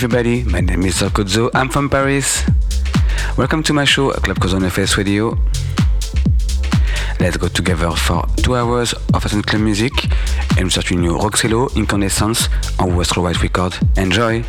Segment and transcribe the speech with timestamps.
[0.00, 2.44] Everybody, my name is Sarkozo, I'm from Paris.
[3.36, 5.36] Welcome to my show, Club Cozon FS Radio.
[7.18, 9.90] Let's go together for two hours of Fast Club music
[10.56, 12.48] and start with new Roxelio, Incandescence
[12.78, 13.76] on Whoyostro White Record.
[13.96, 14.44] Enjoy!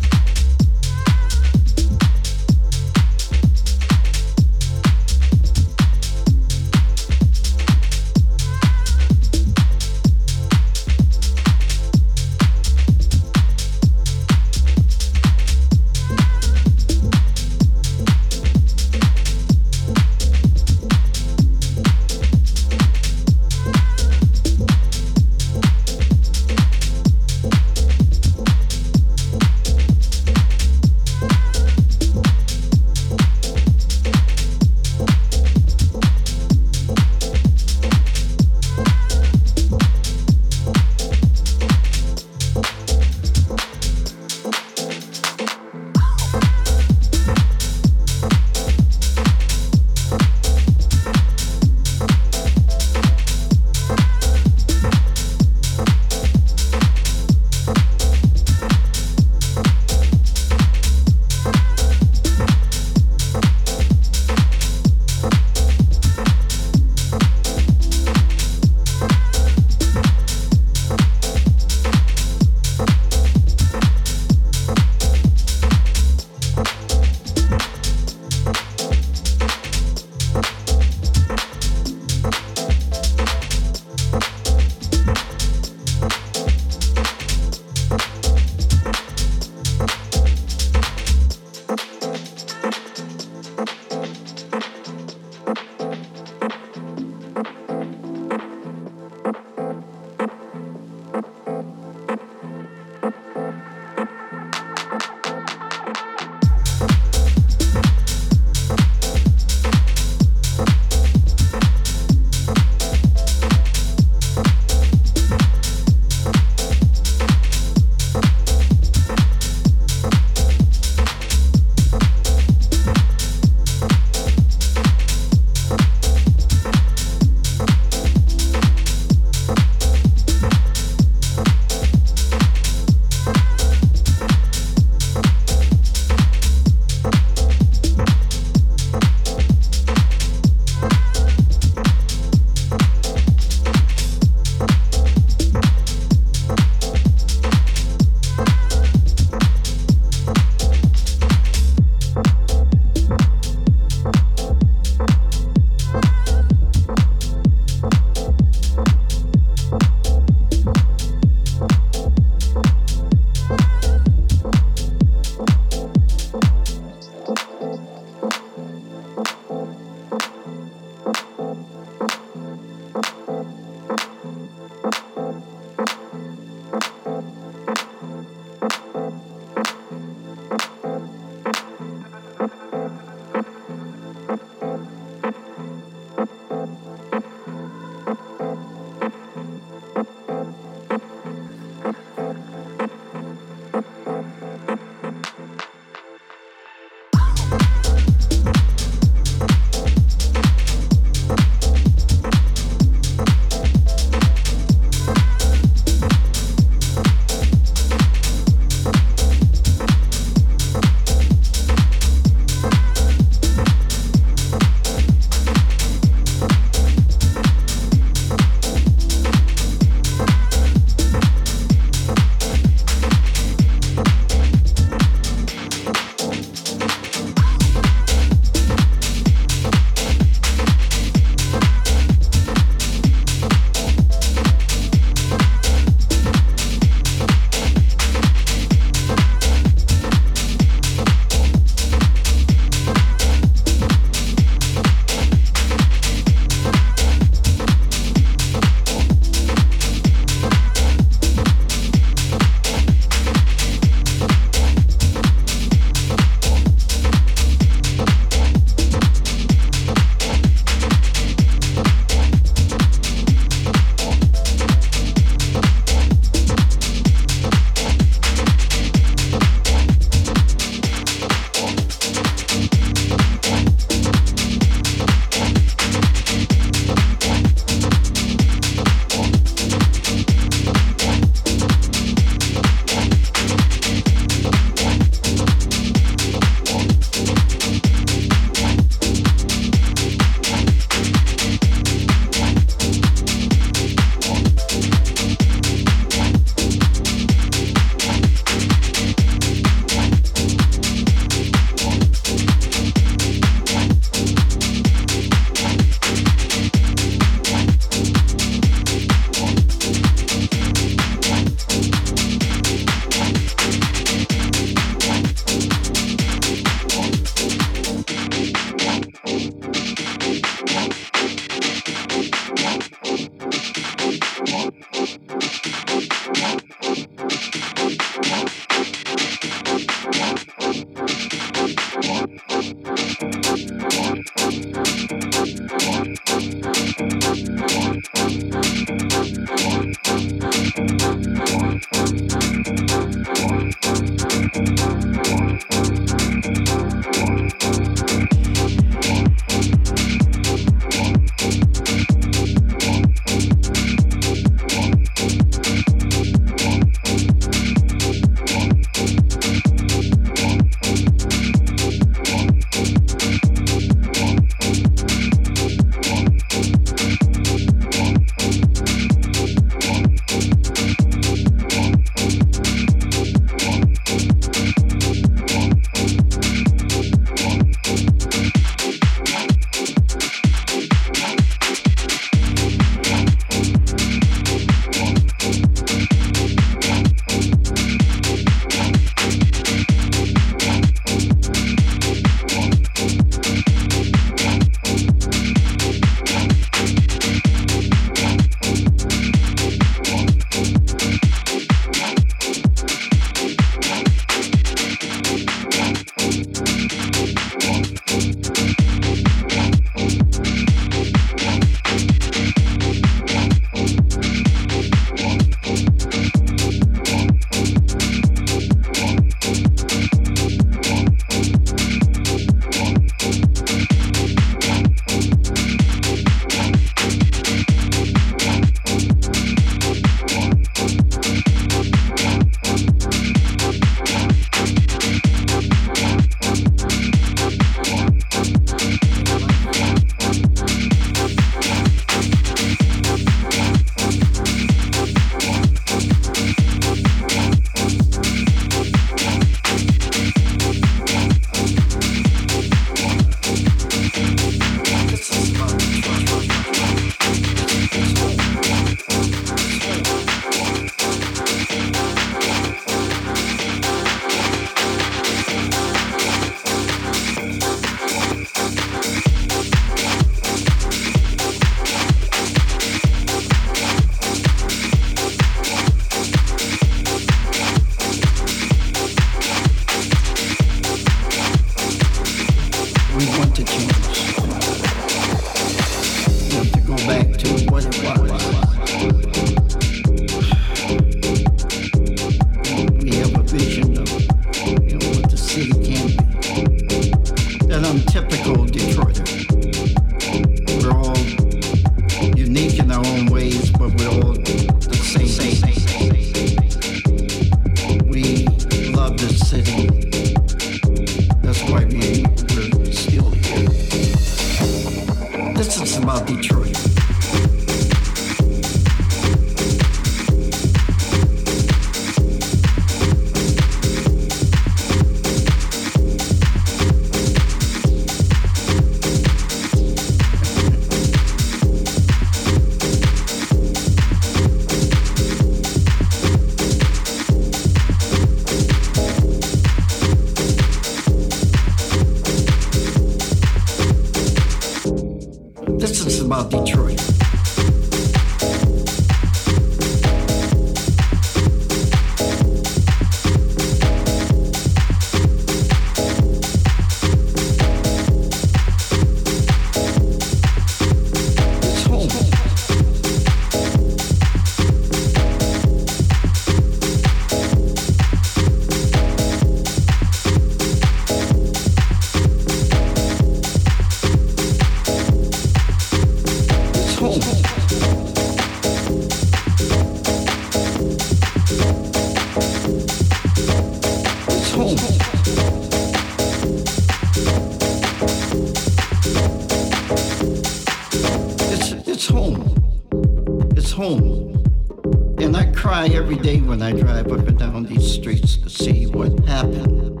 [595.70, 600.00] try every day when I drive up and down these streets to see what happened.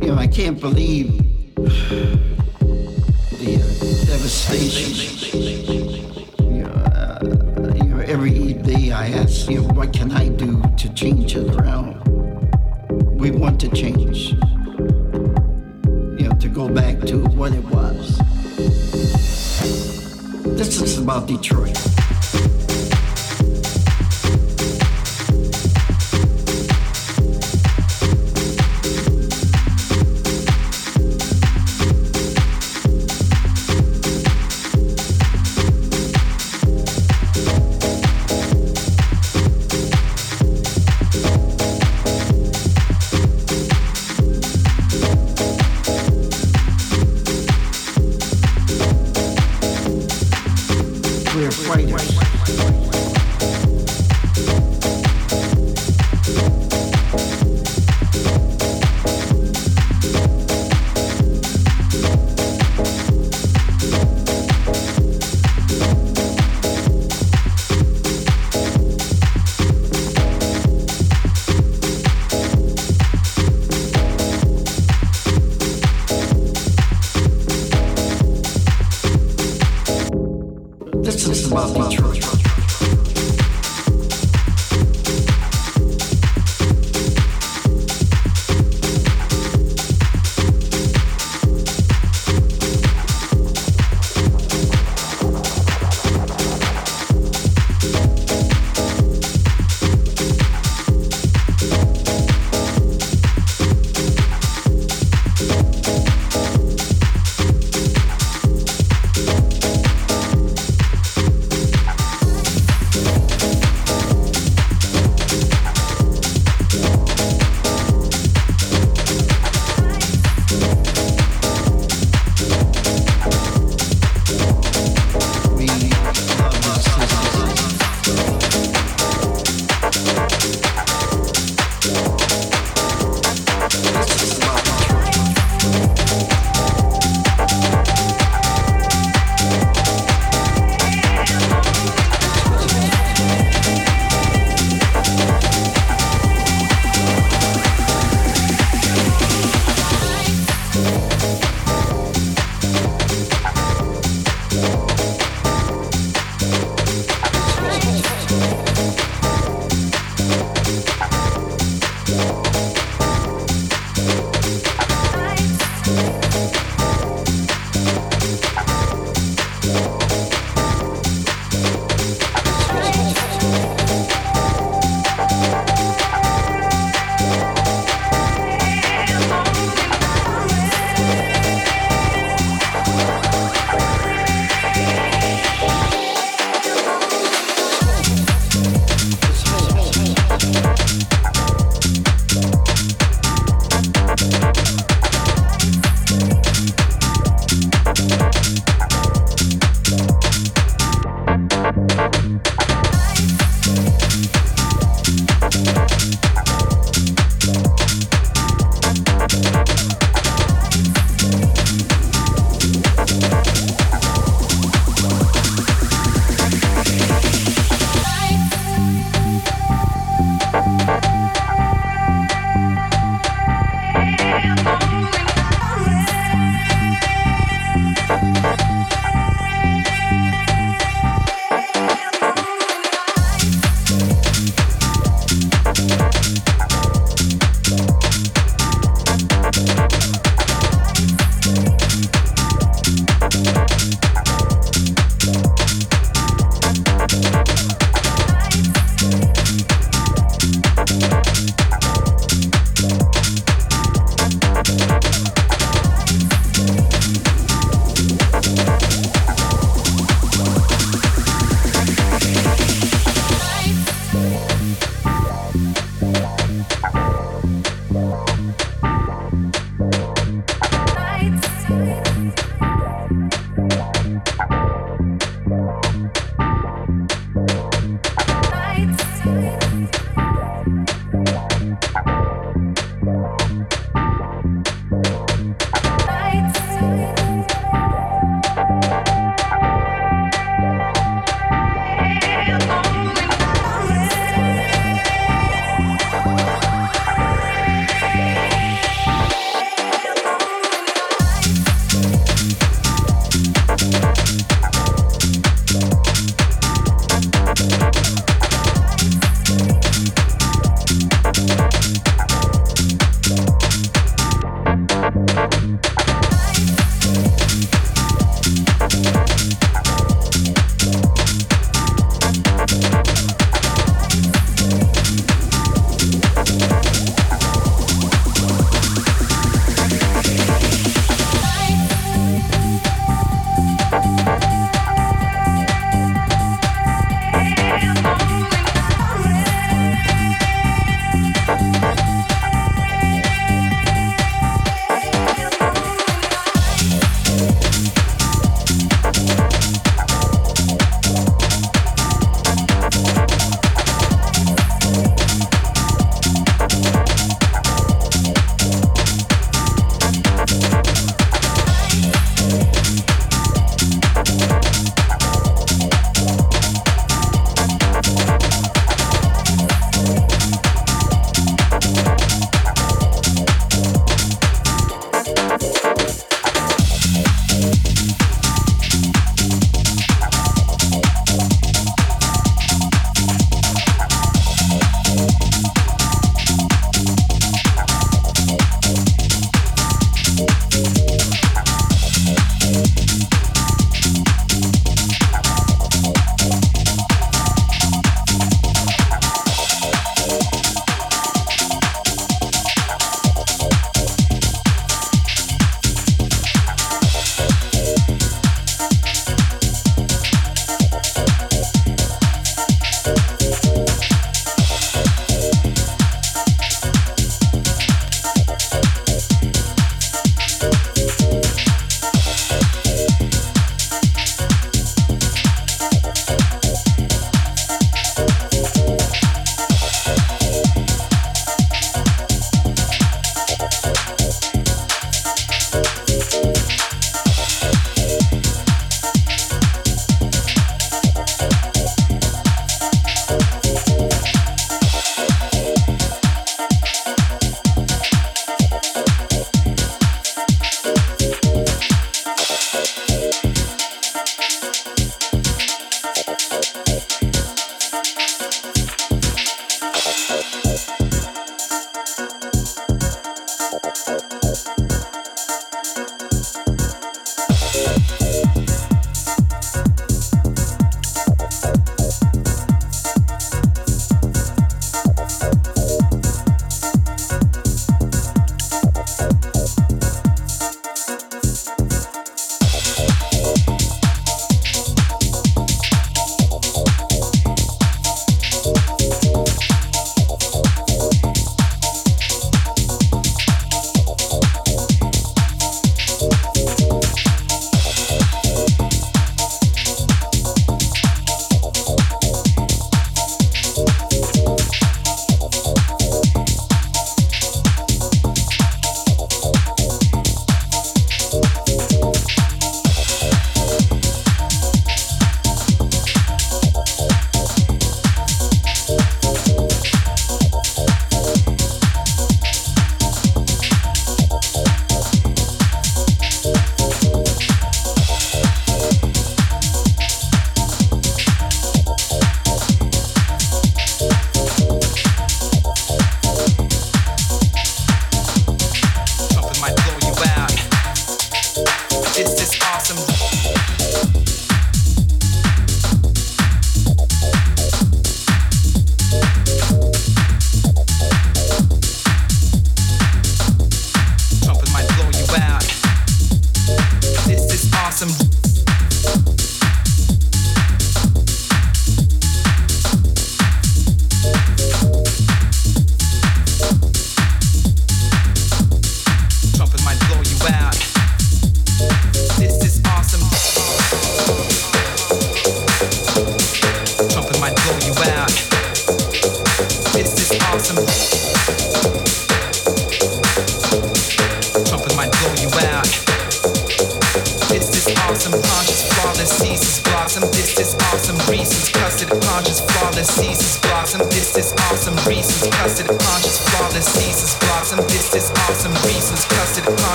[0.00, 1.07] You know, I can't believe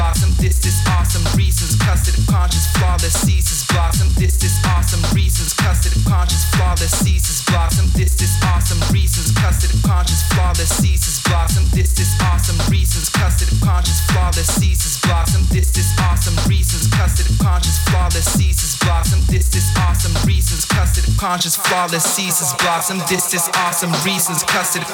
[0.00, 0.32] blossom.
[0.40, 1.76] This is awesome reasons.
[1.76, 4.08] Custard of conscious, flawless seasons blossom.
[4.16, 5.52] This is awesome reasons.
[5.52, 7.84] Custard of conscious, flawless seasons blossom.
[7.92, 9.28] This is awesome reasons.
[9.36, 11.64] Custard of conscious, flawless seasons blossom.
[11.76, 13.12] This is awesome reasons.
[13.12, 15.42] Custard of conscious, flawless seasons blossom.
[15.52, 16.88] This is awesome reasons.
[16.88, 19.20] Custard of conscious, flawless seasons blossom.
[19.28, 20.64] This is awesome reasons.
[20.64, 22.98] Custard of conscious, flawless seasons blossom.
[23.04, 24.40] This is awesome reasons.
[24.48, 24.88] Custard.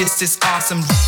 [0.00, 0.99] it's is awesome.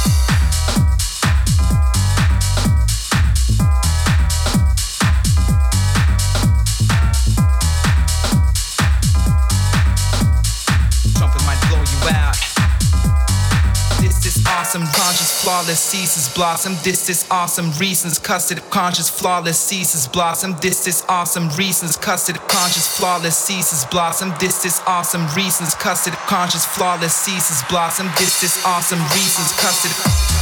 [15.71, 16.75] Ceases blossom.
[16.83, 18.19] This is awesome reasons.
[18.19, 20.57] Custard conscious flawless ceases blossom.
[20.61, 21.97] This is awesome reasons.
[21.97, 24.35] Custard conscious flawless ceases blossom.
[24.41, 25.75] This is awesome reasons.
[25.77, 28.09] Custard conscious flawless ceases blossom.
[28.19, 29.53] This is awesome reasons.
[29.61, 30.42] Custard.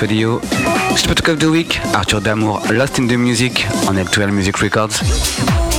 [0.00, 0.40] Radio.
[0.96, 5.71] Spot of the Week, Arthur D'amour, Lost in the Music on L2L Music Records.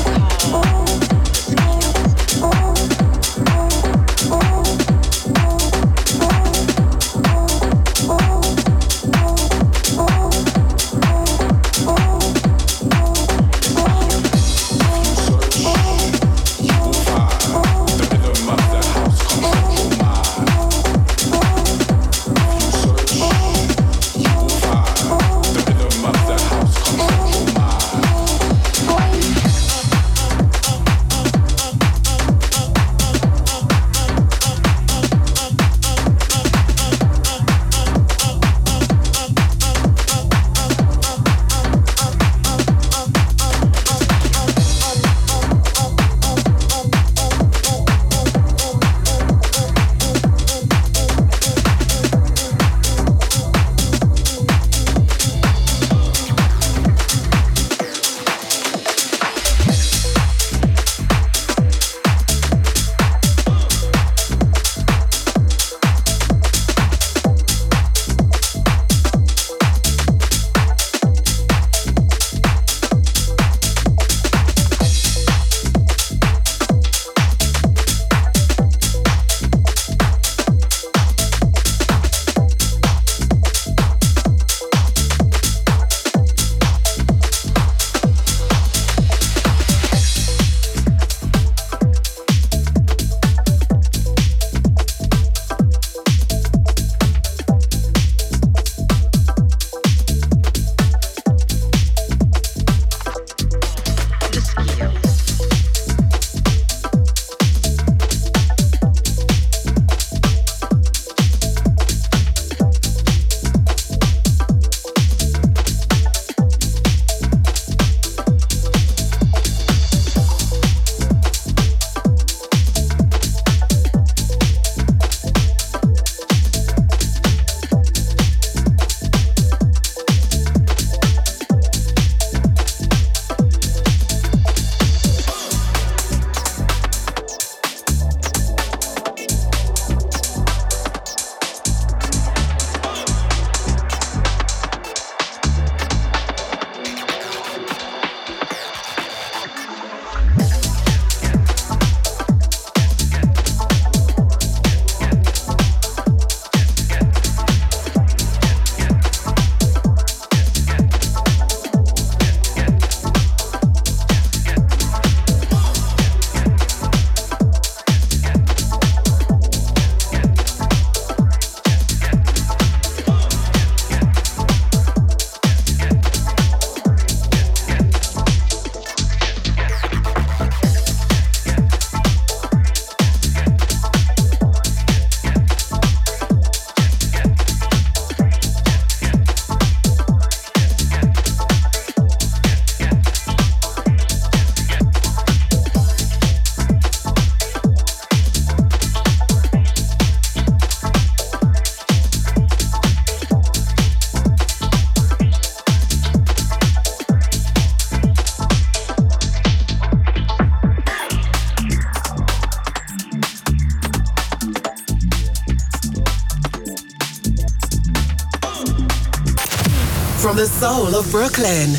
[220.24, 221.72] From the soul of Brooklyn,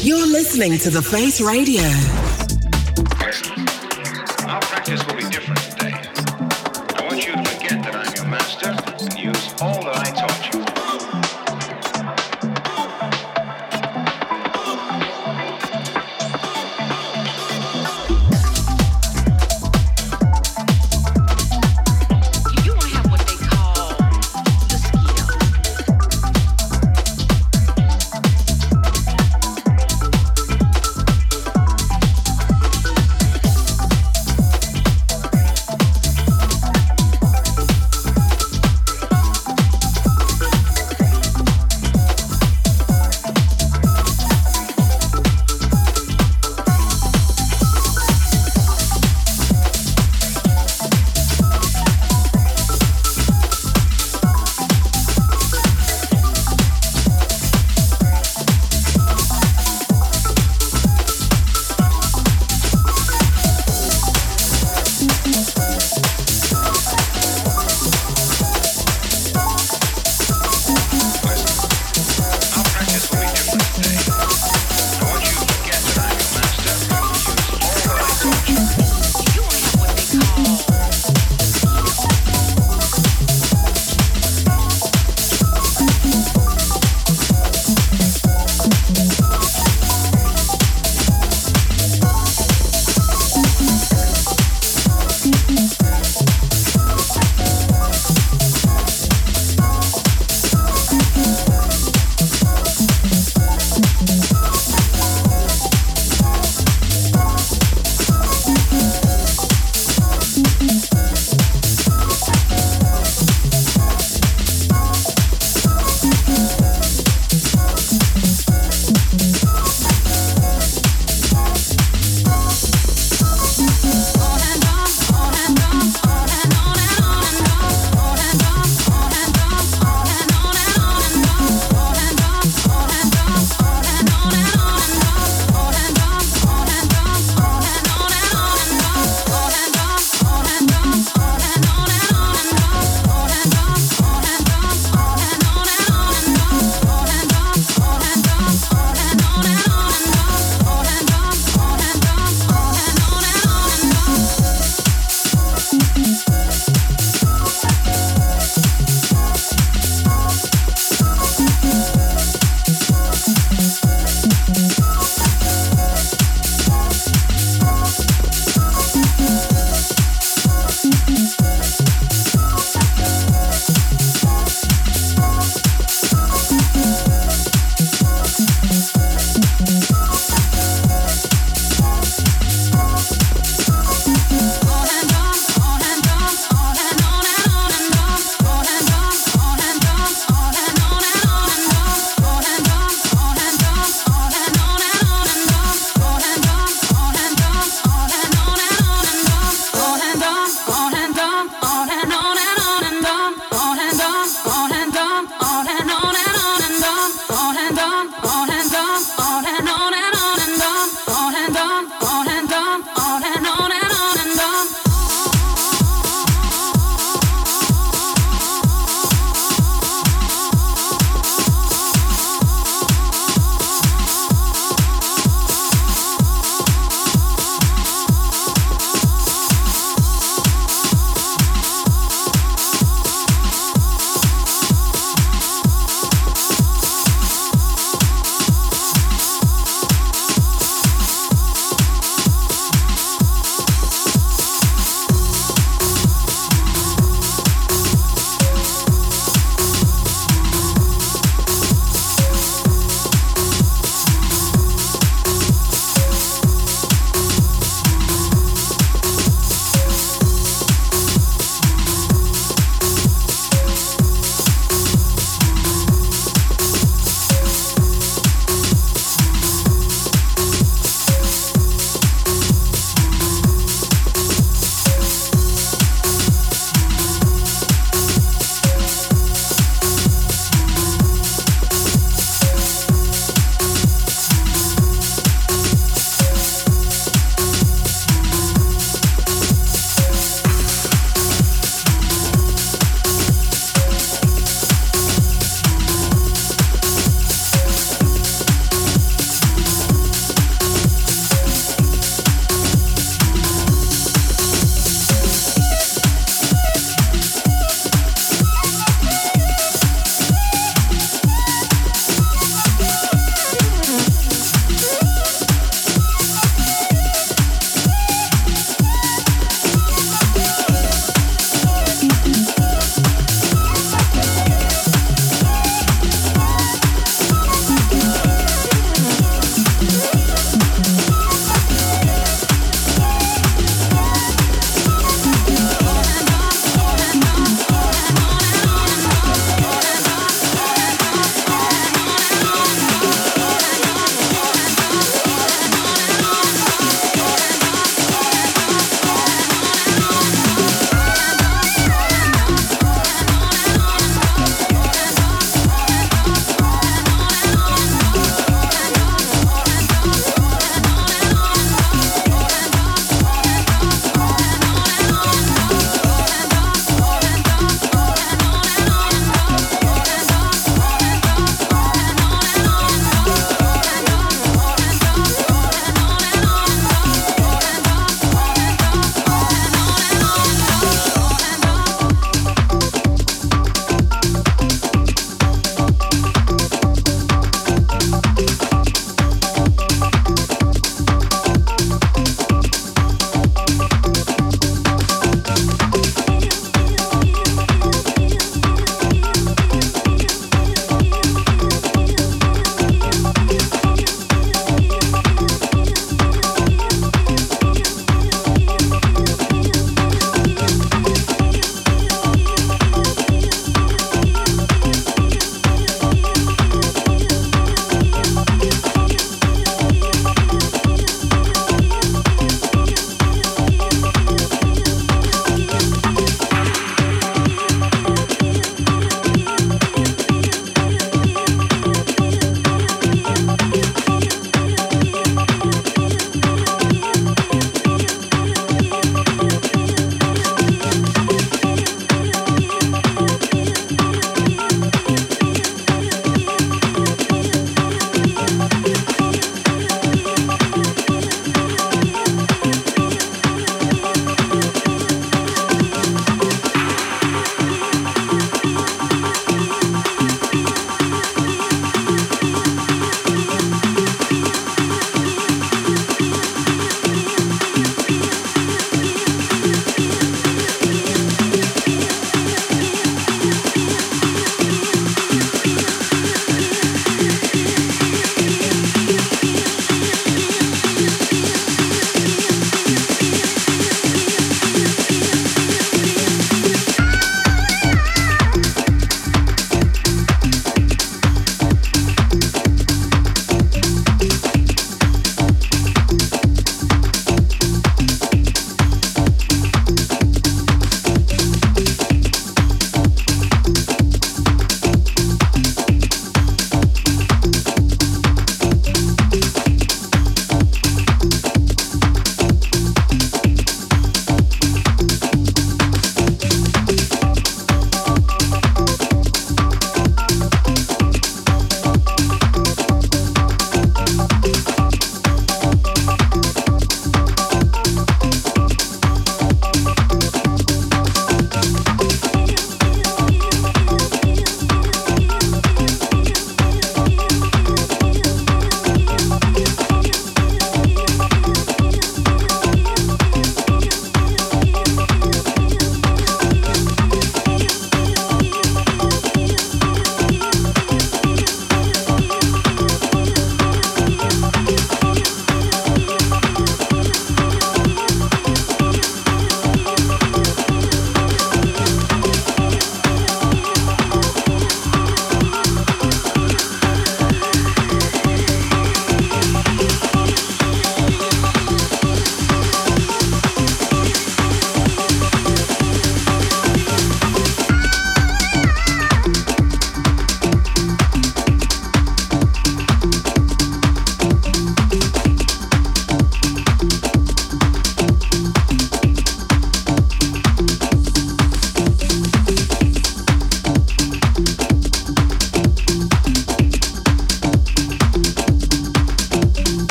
[0.00, 1.82] you're listening to The Face Radio.
[4.48, 5.71] Our practice will be different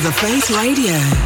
[0.00, 1.19] to the Face Radio.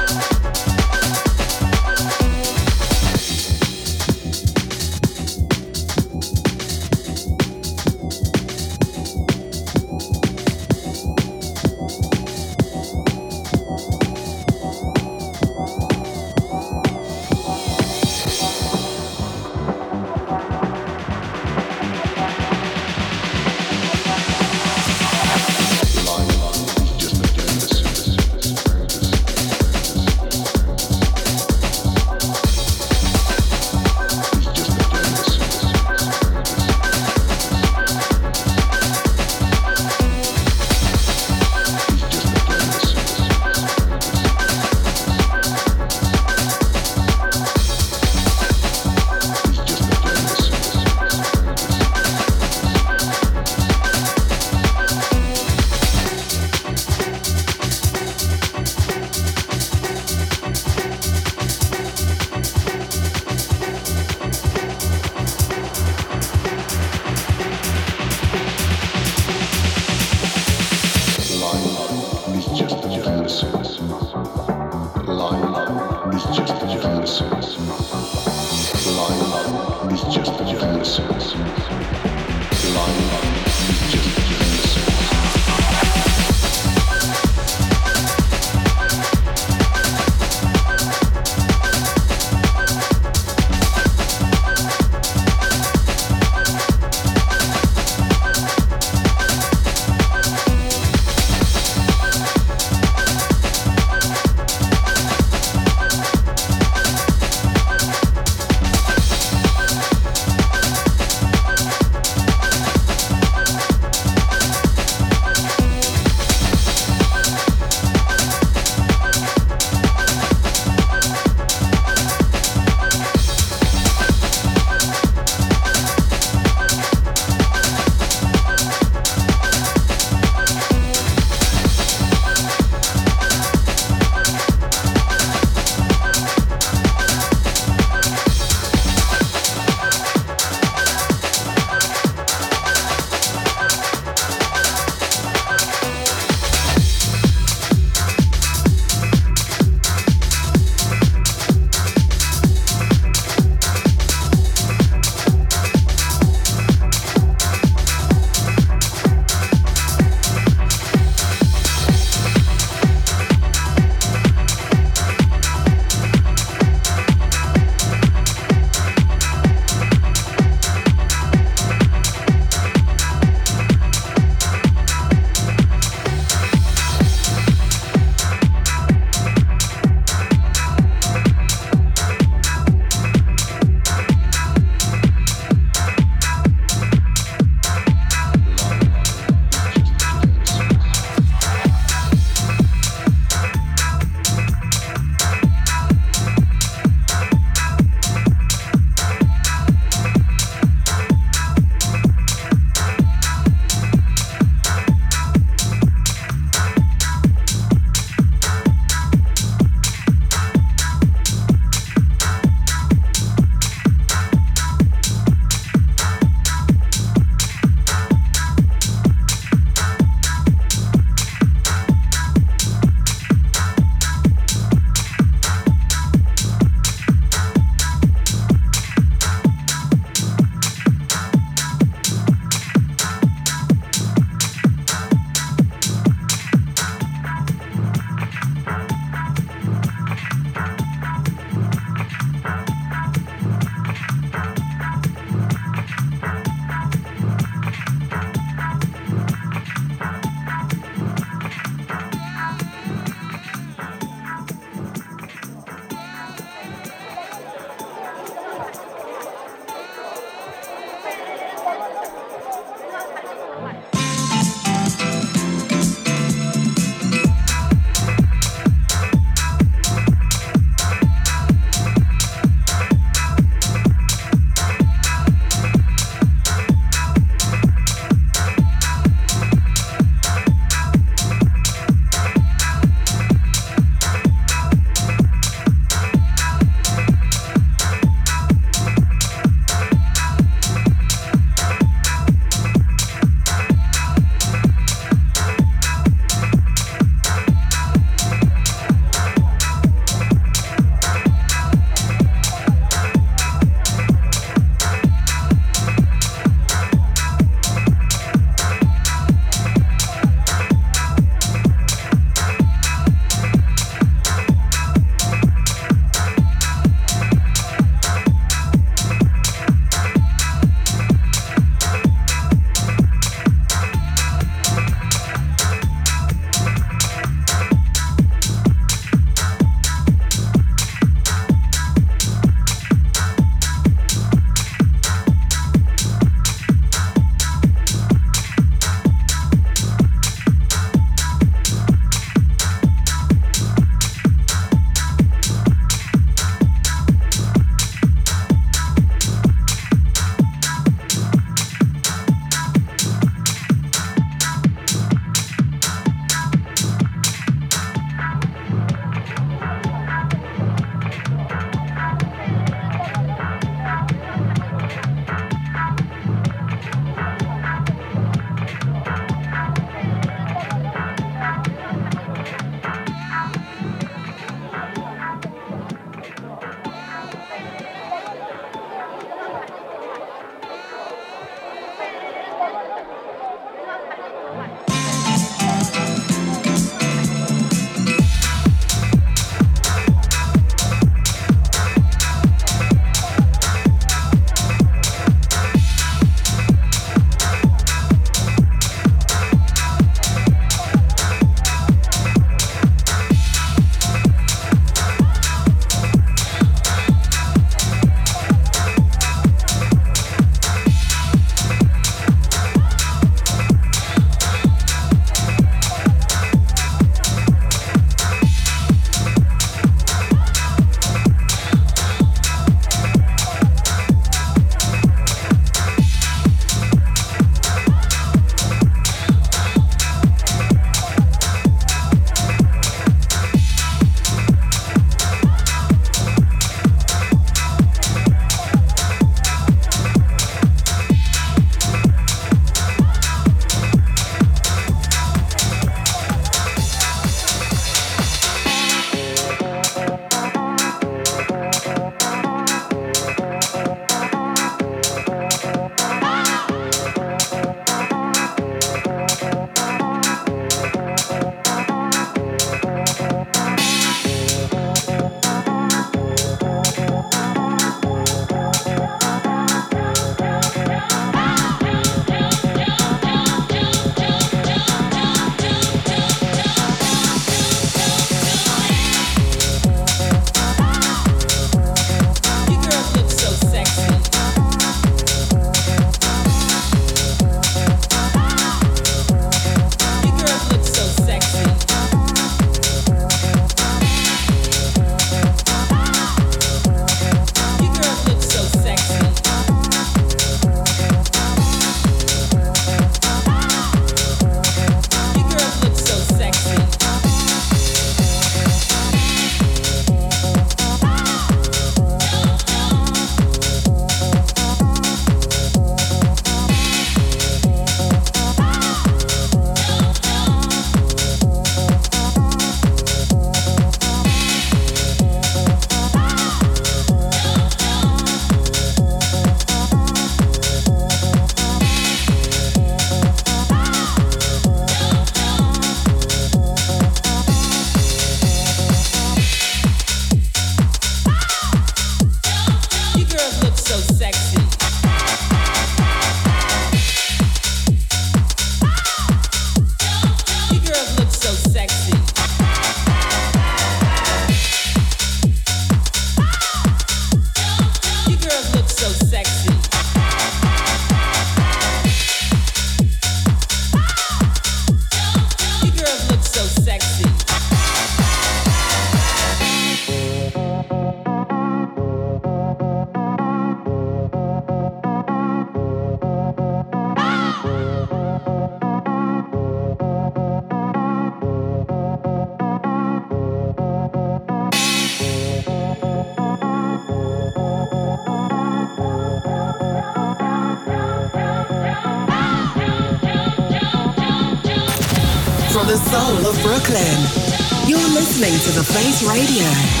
[599.23, 600.00] Radio.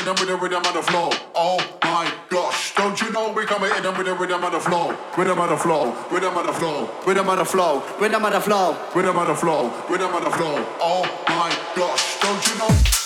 [0.00, 1.10] hit them with the rhythm on the flow.
[1.34, 4.96] Oh my gosh, don't you know we come and with the rhythm on the flow.
[5.16, 8.40] Rhythm on the flow, rhythm on the flow, rhythm on the flow, rhythm on the
[8.40, 10.64] flow, rhythm on the flow, rhythm on the flow.
[10.80, 12.99] Oh my gosh, don't you know?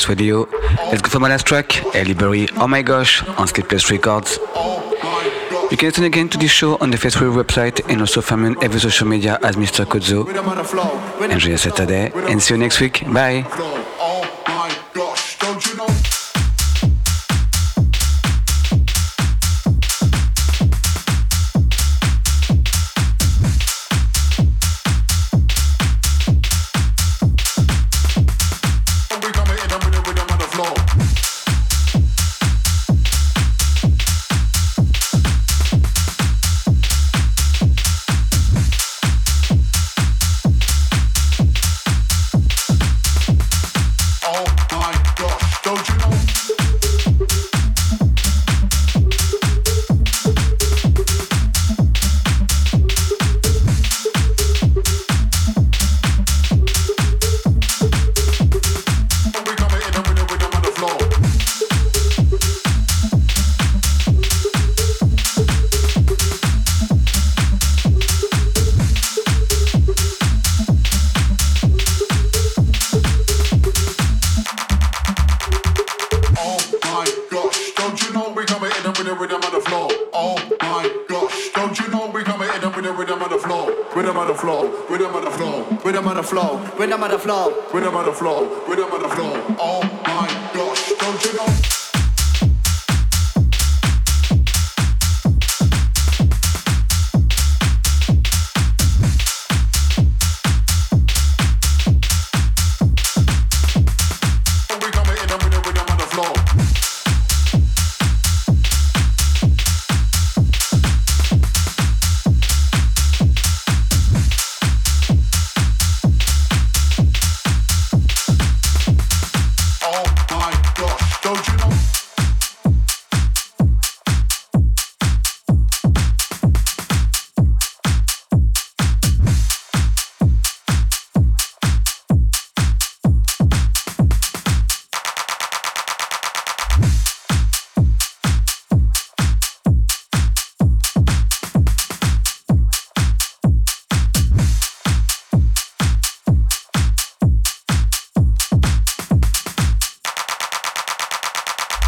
[0.00, 0.48] Face Radio.
[0.90, 4.38] Let's go for my last track, Eli Bury, Oh My Gosh, on Sleepless Records.
[5.70, 8.48] You can listen again to this show on the Facebook website and also find me
[8.48, 9.84] on every social media as Mr.
[9.84, 10.26] Cozzo.
[11.30, 13.04] Enjoy your Saturday and see you next week.
[13.12, 13.79] Bye.